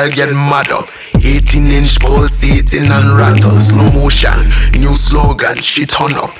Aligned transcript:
girl 0.00 0.10
get 0.10 0.32
mad 0.32 0.70
up. 0.72 0.88
18 1.20 1.68
inch 1.68 2.00
pole 2.00 2.24
seating 2.24 2.88
and 2.88 3.12
rattle. 3.16 3.58
Slow 3.60 3.90
motion, 3.92 4.32
new 4.72 4.96
slogan, 4.96 5.56
she 5.56 5.84
turn 5.84 6.16
up. 6.16 6.32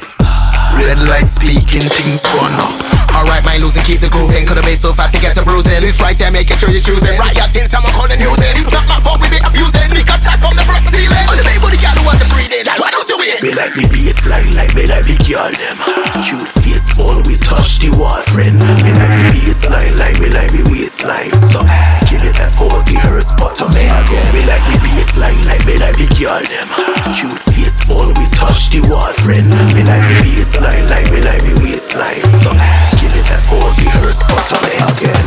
Red 0.81 1.03
light 1.05 1.29
speaking, 1.29 1.85
things 1.85 2.25
burn 2.25 2.57
up. 2.57 2.73
Alright, 3.13 3.45
my 3.45 3.59
losing, 3.59 3.85
keep 3.85 4.01
the 4.01 4.09
grooving. 4.09 4.47
Could 4.47 4.57
have 4.57 4.65
made 4.65 4.81
so 4.81 4.95
fast 4.95 5.13
to 5.13 5.21
get 5.21 5.37
to 5.37 5.45
bruising. 5.45 5.85
It's 5.85 6.01
right 6.01 6.17
there, 6.17 6.33
making 6.33 6.57
sure 6.57 6.71
you're 6.71 6.81
choosing. 6.81 7.19
Right, 7.19 7.37
yeah, 7.37 7.53
things 7.53 7.75
I'm 7.75 7.85
calling 7.93 8.23
using. 8.23 8.55
It's 8.57 8.71
not 8.73 8.87
my 8.89 8.97
fault, 9.05 9.21
we 9.21 9.29
be 9.29 9.43
abusing. 9.45 9.85
Speakers 9.93 10.23
cut 10.25 10.41
from 10.41 10.57
the 10.57 10.65
front 10.65 10.87
ceiling. 10.89 11.27
On 11.29 11.37
the 11.37 11.45
baby, 11.45 11.77
the 11.77 11.81
girl 11.85 11.97
who 12.01 12.03
want 12.09 12.23
to 12.23 12.29
breathe 12.33 12.55
in. 12.55 12.65
Why 12.81 12.89
don't 12.89 13.05
do 13.05 13.21
it? 13.21 13.45
Me 13.45 13.53
like 13.53 13.77
me 13.77 13.85
bassline, 13.93 14.57
like 14.57 14.73
me 14.73 14.89
like 14.89 15.05
big 15.05 15.21
girl 15.29 15.53
them. 15.53 15.77
Cute 16.25 16.49
face, 16.65 16.97
always 16.97 17.45
touch 17.45 17.83
the 17.85 17.93
wall, 17.99 18.23
friend. 18.33 18.57
Me 18.57 18.91
like 18.97 19.13
me 19.13 19.37
bassline, 19.37 19.93
like 20.01 20.17
me 20.17 20.33
like 20.33 20.49
me 20.55 20.65
waistline. 20.73 21.35
So 21.45 21.61
give 22.09 22.25
it 22.25 22.39
that 22.41 22.55
40 22.57 22.80
hertz, 23.21 23.33
but 23.37 23.53
to 23.57 23.69
me 23.77 23.85
again. 23.85 24.25
Me 24.33 24.41
like 24.49 24.65
me 24.69 24.77
bassline, 24.81 25.41
like 25.45 25.65
me 25.69 25.77
like 25.77 25.97
big 25.97 26.11
girl 26.17 26.41
them. 26.41 26.69
Cute 27.13 27.37
face, 27.53 27.85
always 27.93 28.33
touch 28.33 28.73
the 28.73 28.81
wall, 28.89 29.13
friend. 29.21 29.49
Me 29.77 29.85
like 29.85 30.05
me 30.09 30.17
bassline, 30.25 30.89
like 30.89 31.09
me 31.13 31.21
like 31.21 31.43
me 31.45 31.53
waistline. 31.61 32.25
So 32.41 32.51
give 32.97 33.13
it 33.13 33.27
that 33.29 33.45
40 33.45 33.85
hertz, 34.01 34.25
but 34.25 34.41
to 34.49 34.57
me 34.65 34.75
again. 34.89 35.27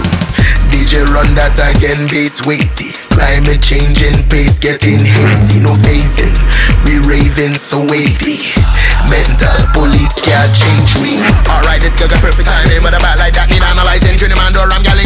DJ 0.74 1.06
run 1.14 1.30
that 1.38 1.54
again, 1.62 2.10
bass 2.10 2.42
weighty. 2.46 2.98
Climate 3.14 3.62
changing, 3.62 4.18
pace 4.26 4.58
getting 4.58 5.06
hazy, 5.06 5.62
no 5.62 5.78
phasing. 5.86 6.34
We 6.90 6.98
raving 7.06 7.54
so 7.54 7.86
wavy. 7.94 8.42
Mental 9.06 9.60
police 9.76 10.18
can't 10.24 10.50
change 10.56 10.98
me. 10.98 11.22
Alright, 11.46 11.78
this 11.84 11.94
girl 12.00 12.10
got 12.10 12.24
perfect 12.26 12.50
timing, 12.50 12.82
but 12.82 12.98
a 12.98 13.00
bad 13.04 13.20
like 13.20 13.38
that 13.38 13.52
need 13.54 13.62
analyzing. 13.62 14.18
Trinidad 14.18 14.56
or 14.58 14.72
I'm 14.72 14.82
yelling 14.82 15.03